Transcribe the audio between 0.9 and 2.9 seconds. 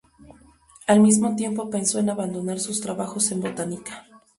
mismo tiempo pensó en abandonar sus